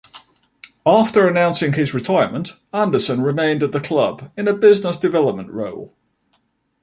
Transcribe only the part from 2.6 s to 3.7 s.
Anderson remained